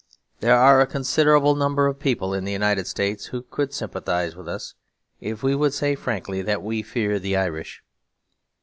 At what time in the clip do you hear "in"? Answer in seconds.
2.33-2.43